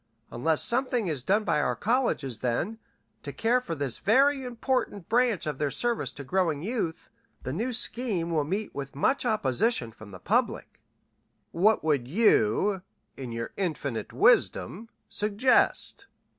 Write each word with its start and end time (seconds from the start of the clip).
Unless 0.31 0.63
something 0.63 1.05
is 1.05 1.21
done 1.21 1.43
by 1.43 1.59
our 1.61 1.75
colleges, 1.75 2.39
then, 2.39 2.79
to 3.21 3.31
care 3.31 3.61
for 3.61 3.75
this 3.75 3.99
very 3.99 4.41
important 4.43 5.07
branch 5.07 5.45
of 5.45 5.59
their 5.59 5.69
service 5.69 6.11
to 6.13 6.23
growing 6.23 6.63
youth, 6.63 7.11
the 7.43 7.53
new 7.53 7.71
scheme 7.71 8.31
will 8.31 8.43
meet 8.43 8.73
with 8.73 8.95
much 8.95 9.27
opposition 9.27 9.91
from 9.91 10.09
the 10.09 10.19
public." 10.19 10.81
"What 11.51 11.83
would 11.83 12.07
you, 12.07 12.81
in 13.15 13.31
your 13.31 13.51
infinite 13.57 14.11
wisdom, 14.11 14.89
suggest?" 15.07 16.07